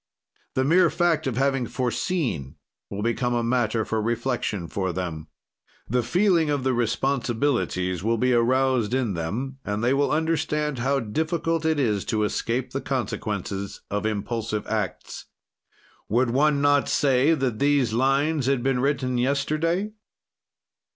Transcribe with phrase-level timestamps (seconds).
[0.55, 2.55] "The mere fact of having foreseen
[2.89, 5.27] will become a matter for reflection for them.
[5.87, 11.01] "The feeling of the responsibilities will be roused in them, and they will understand how
[11.01, 15.25] difficult it is to escape the consequences of impulsive acts."
[16.09, 19.91] Would one not say that these lines had been written yesterday?